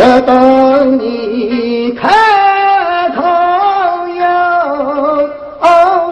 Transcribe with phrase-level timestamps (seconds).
[0.00, 2.08] 只等你开
[3.10, 3.20] 口
[4.16, 4.24] 有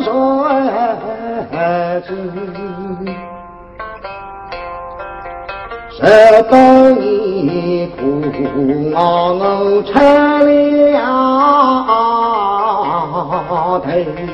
[0.03, 0.47] 说
[2.03, 2.07] 子，
[5.97, 6.03] 只
[6.51, 6.53] 等
[7.01, 8.03] 你苦
[8.95, 11.01] 熬我出了
[13.81, 14.28] 头。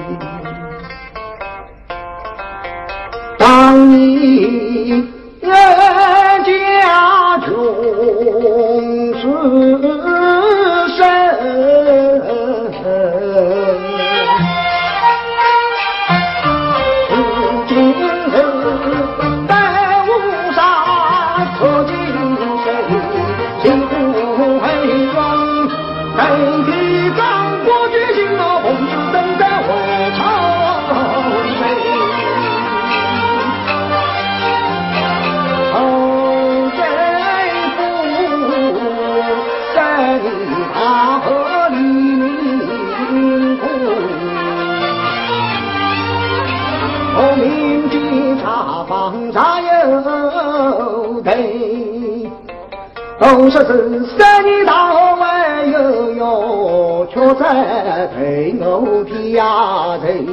[53.25, 60.27] 都说是三年大还有哟，却在陪我天涯人。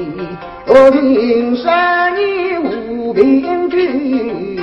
[0.68, 4.60] 我听三年无凭据，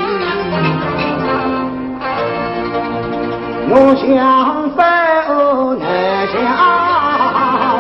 [3.71, 4.85] 我想分
[5.79, 6.37] 难下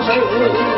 [0.01, 0.78] 手。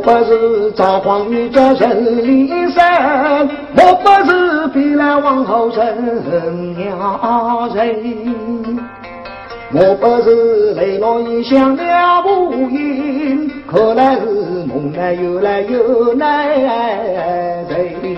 [0.00, 2.82] 不是赵匡胤这人里生，
[3.76, 8.78] 我不是飞来王后人娘人，
[9.72, 14.24] 我不是泪落异乡了无影，可来是
[14.66, 16.46] 梦来又来又来
[17.68, 18.16] 人，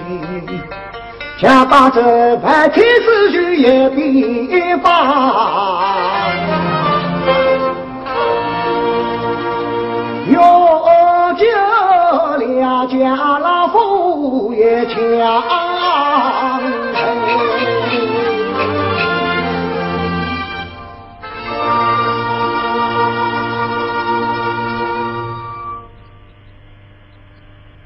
[1.38, 6.71] 想把这盘天子去也别放。
[13.02, 14.96] 家老夫也强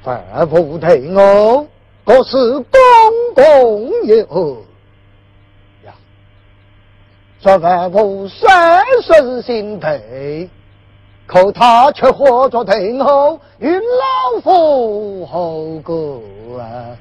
[0.05, 1.67] 范福退我，
[2.05, 2.71] 可是公
[3.35, 4.59] 公有
[5.85, 5.95] 呀？
[7.41, 10.51] 这范福三生心配。
[11.27, 16.23] 可他却活着退后，与老夫后过
[16.61, 16.97] 啊！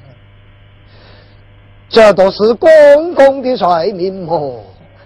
[1.87, 2.69] 这都是公
[3.13, 4.63] 公的帅命么？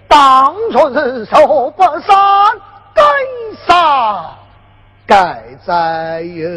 [0.08, 2.16] 当初日寿不善，
[2.94, 3.02] 该
[3.66, 4.36] 杀
[5.06, 6.48] 该哉哟！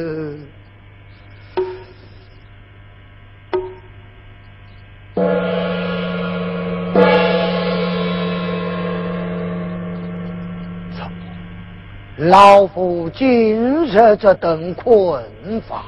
[12.30, 15.21] 老夫今日这等困
[15.67, 15.84] 乏，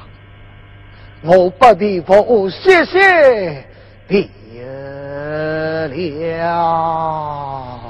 [1.22, 3.64] 我不必不谢谢
[4.06, 4.28] 别
[6.36, 7.85] 了。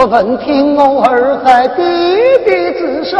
[0.00, 1.82] 恍惚闻听我儿在弟
[2.46, 3.18] 弟之身，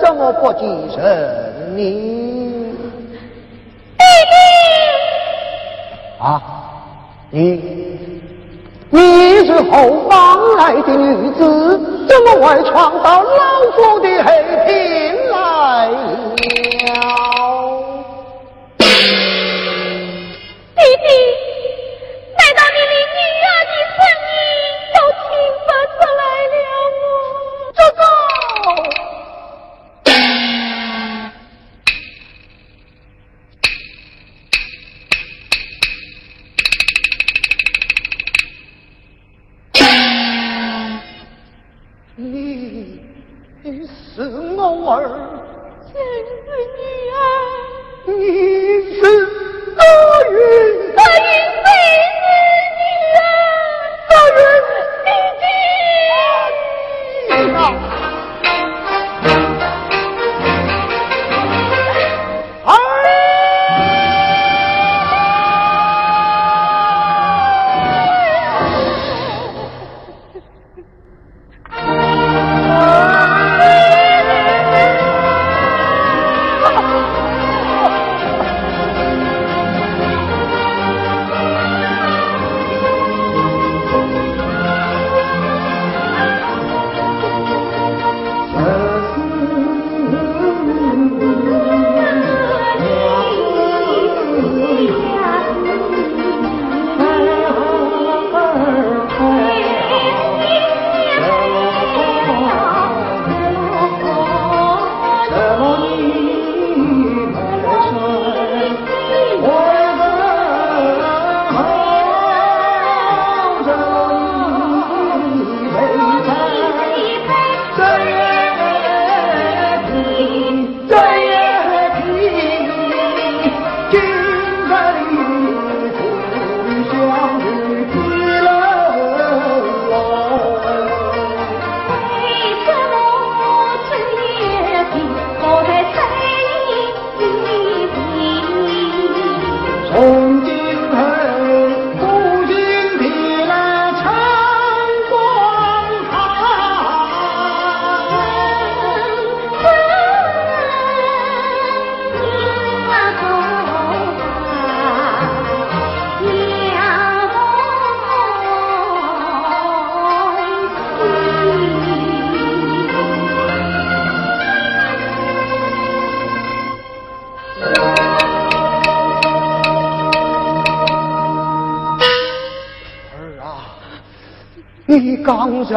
[0.00, 0.60] 怎么不记
[0.94, 2.72] 神你？
[3.98, 4.34] 弟弟
[6.20, 6.40] 啊，
[7.30, 7.98] 你
[8.90, 13.28] 你是后方来的女子，怎么会闯到老
[13.74, 14.30] 夫的黑
[14.68, 14.76] 厅
[15.32, 15.96] 来了？
[20.76, 21.08] 弟弟，
[44.90, 45.08] 儿，
[45.92, 46.28] 真是
[46.76, 46.80] 女
[47.14, 47.18] 儿，
[48.06, 48.67] 你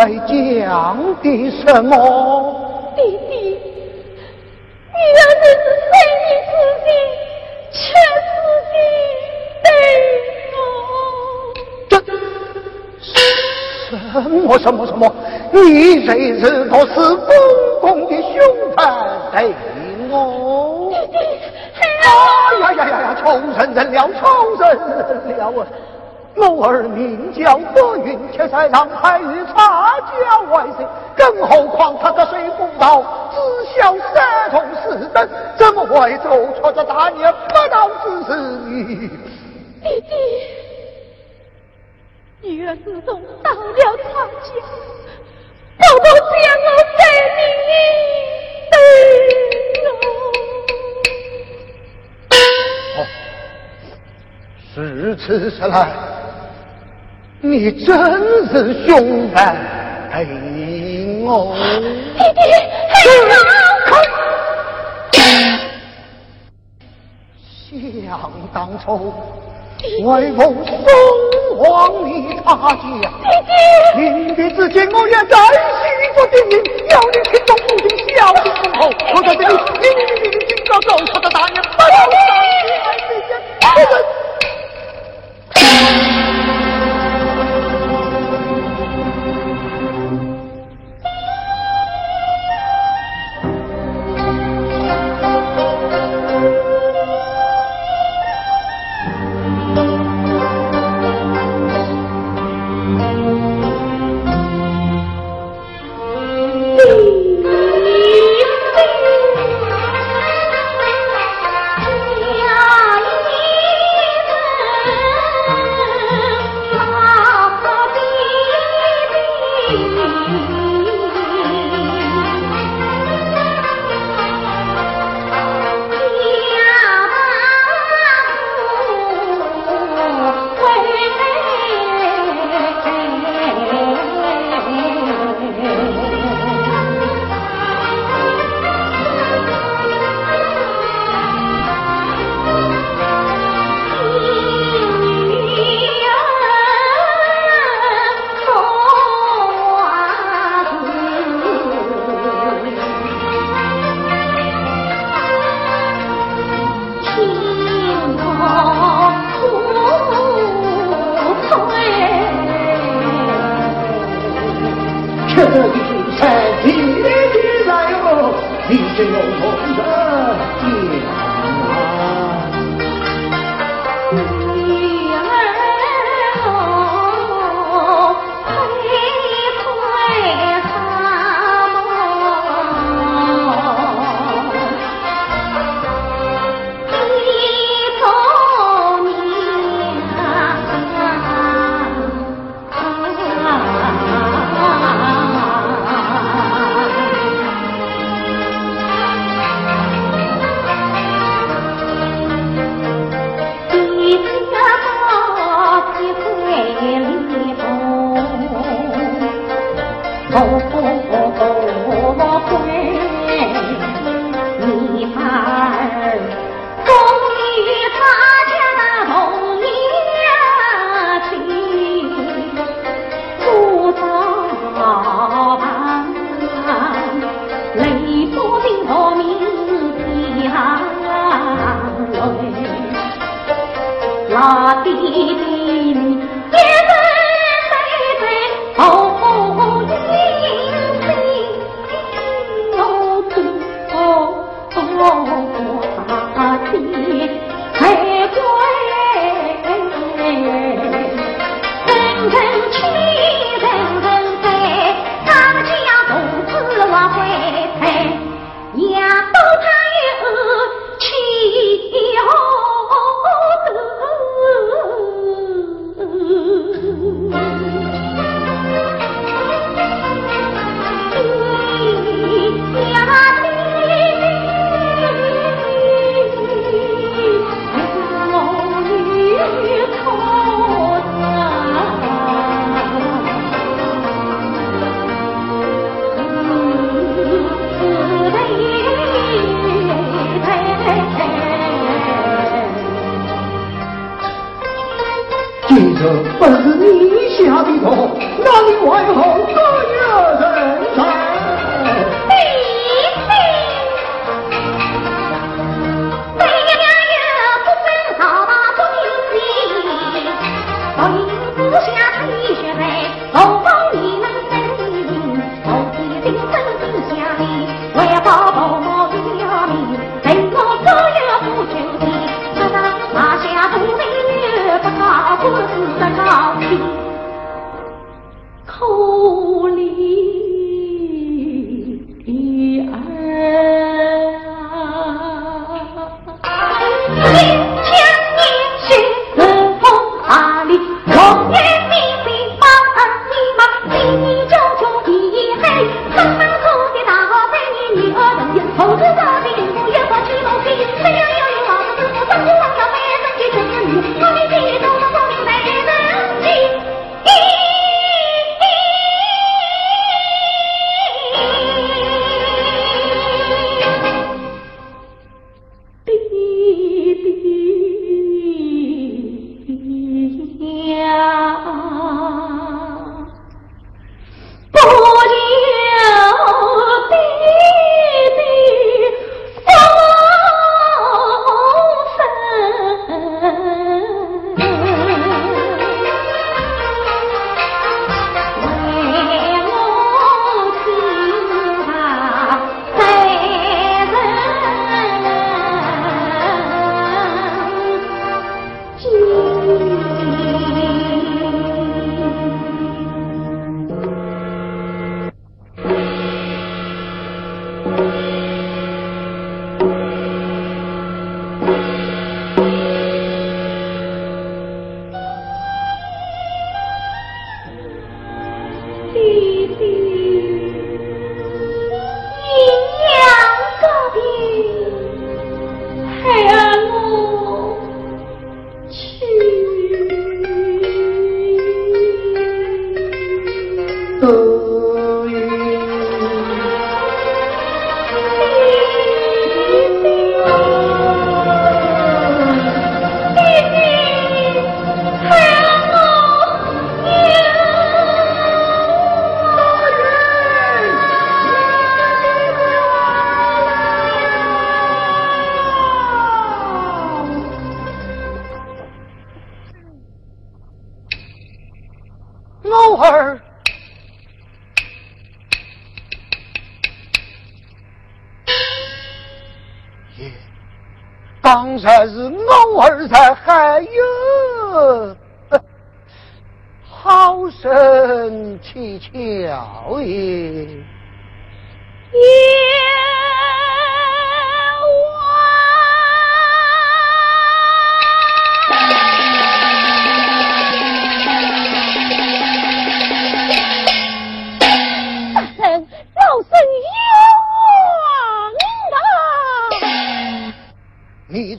[0.02, 1.93] 刚才讲的什么？
[2.95, 6.49] 弟弟，女儿真是生你自
[6.82, 6.89] 己，
[7.70, 7.78] 却
[8.66, 8.74] 是
[9.62, 9.70] 的，对
[10.58, 10.58] 我。
[11.88, 11.93] 这
[14.24, 15.06] 什么什么什么？
[15.52, 17.30] 你这是不是公
[17.80, 18.34] 公的凶
[18.76, 18.82] 残
[19.32, 19.54] 对
[20.10, 20.89] 我？
[20.89, 21.16] 弟弟，
[21.78, 23.06] 哎呀呀呀呀！
[23.24, 24.26] 仇人人了，仇
[24.60, 24.62] 人
[25.38, 25.64] 人了啊！
[26.34, 29.20] 我儿名叫德云，却才让海
[30.52, 30.86] 家外甥，
[31.16, 33.38] 更何况他个水不到，只
[33.80, 39.10] 晓三从四等，怎么会做出这大逆不道之事呢？
[39.84, 40.14] 弟弟，
[42.41, 44.49] 女儿自从到了差家，
[45.78, 47.02] 宝宝将我在
[47.58, 47.72] 你
[52.97, 52.99] 哦，
[54.76, 54.76] 是
[55.16, 55.76] 此时来。
[57.43, 57.95] 你真
[58.49, 59.58] 是凶残
[60.14, 60.26] 哎
[61.24, 61.55] 我！
[62.18, 62.20] 弟
[67.80, 69.14] 弟，想当初
[70.03, 70.51] 为父送
[71.59, 72.78] 往你他家，
[73.95, 75.38] 临别之前我也在
[75.95, 76.53] 心中叮咛，
[76.91, 78.91] 要你听从父亲，孝敬父后。
[79.16, 82.20] 我在这里，你你你你你今朝走他的大年，不要伤
[82.99, 83.07] 心
[83.62, 83.91] 爱才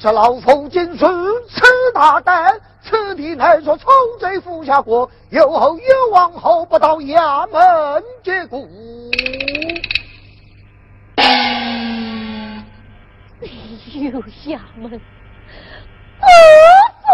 [0.01, 1.07] 这老夫今次
[1.49, 1.63] 此
[1.95, 3.87] 大胆，此地乃说丑
[4.19, 8.67] 贼伏下过，有后有往后不到衙门结果。
[11.15, 12.65] 哎
[13.95, 16.27] 呦，衙门不
[17.05, 17.09] 负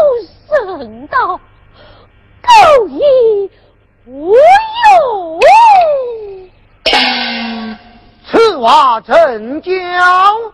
[0.48, 1.38] 圣道，
[2.40, 3.50] 狗亦
[4.06, 4.32] 无
[8.68, 9.14] 话怎
[9.62, 9.72] 讲？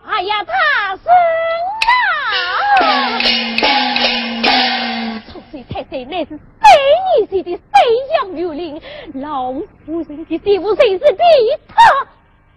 [0.07, 1.03] 哎呀，他是。
[5.51, 6.39] 岁才岁乃是三
[7.19, 7.83] 年前的三
[8.15, 8.81] 阳六龄，
[9.15, 9.53] 老
[9.85, 11.25] 夫人的媳妇谁是比
[11.67, 11.75] 他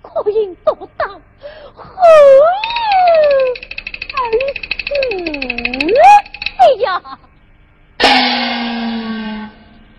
[0.03, 1.19] 可应做到？
[1.73, 1.83] 何
[4.31, 4.37] 以
[5.73, 5.89] 而
[6.75, 7.01] 死呀？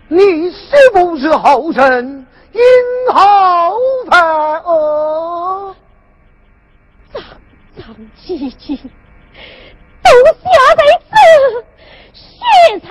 [0.07, 2.25] 你是不是后生？
[2.51, 2.61] 因
[3.13, 3.75] 好
[4.09, 5.75] 犯恶？
[7.13, 7.23] 脏
[7.75, 7.83] 脏
[8.17, 8.77] 唧唧，
[10.03, 10.09] 都
[10.43, 11.11] 下在此
[12.13, 12.89] 血场。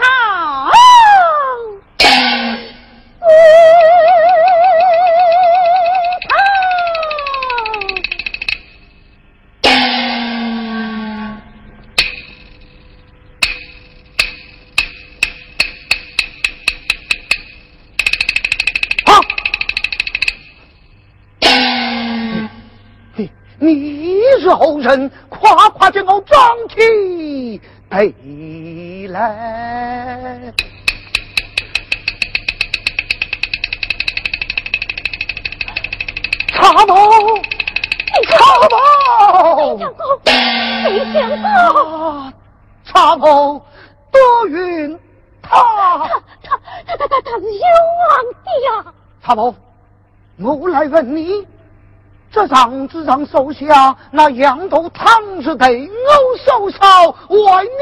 [23.61, 30.55] 你是后生，夸夸将我装起背来。
[36.53, 36.95] 茶宝，
[38.29, 38.39] 茶
[38.69, 38.79] 宝，
[39.75, 39.99] 没想到，
[40.85, 42.33] 没想到，
[42.85, 43.61] 茶宝
[44.13, 44.97] 多云，
[45.43, 45.51] 他
[46.45, 46.57] 他
[46.87, 47.61] 他他他他是冤
[48.09, 48.95] 枉的呀！
[49.21, 49.53] 茶宝，
[50.37, 51.45] 我来问你。
[52.31, 55.09] 这张子上手下那羊头汤
[55.43, 57.79] 是对我手烧，为你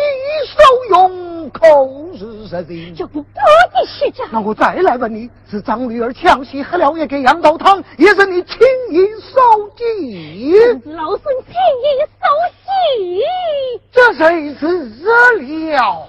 [0.49, 0.57] 受
[0.91, 1.61] 用，口
[2.17, 2.95] 是实情。
[2.95, 4.25] 就不的虚假。
[4.31, 8.59] 那我再来问你，是张女儿抢戏喝了也给羊头汤，也是你轻
[8.91, 10.57] 易受计？
[10.93, 12.25] 老孙轻易受
[12.63, 13.23] 计，
[13.91, 15.11] 这谁是惹
[15.73, 16.09] 了？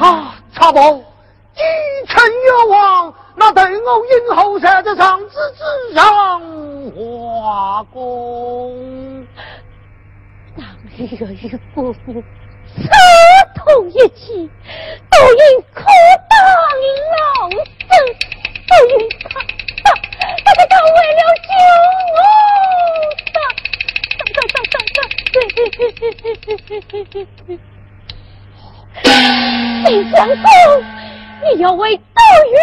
[0.00, 0.98] 啊，茶宝。
[1.54, 1.60] 几
[2.08, 6.40] 臣有望，那对我以后在上子之上
[6.90, 9.24] 画功。
[10.56, 11.98] 当女儿与伯父
[12.66, 12.82] 私
[13.54, 14.50] 通一气，
[15.10, 15.42] 都因
[15.72, 15.84] 可
[16.28, 16.34] 当
[17.14, 17.16] 老
[17.50, 17.56] 身，
[18.66, 19.24] 都因他
[19.84, 19.86] 他
[20.44, 21.48] 他他他为了救
[22.14, 22.18] 我，
[29.84, 30.46] 没想到。
[31.42, 32.02] 你要为杜
[32.50, 32.56] 云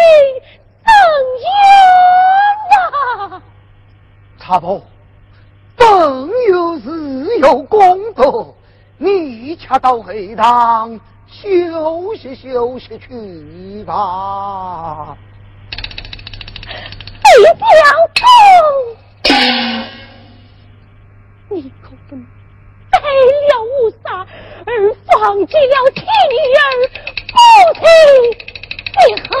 [0.84, 0.92] 伸
[1.40, 1.46] 冤
[3.30, 3.42] 呐！
[4.38, 4.82] 茶伯，
[5.76, 5.86] 本
[6.48, 8.54] 有日有功德，
[8.98, 10.98] 你恰到黑堂
[11.28, 15.16] 休息休息去吧。
[17.24, 17.62] 李相
[18.20, 19.32] 公，
[21.48, 22.26] 你可不能
[22.90, 24.26] 改了无杀，
[24.66, 24.70] 而
[25.06, 26.00] 放弃了妻
[26.58, 26.60] 儿
[27.28, 27.34] 夫
[27.74, 27.80] 妻。
[29.04, 29.32] thank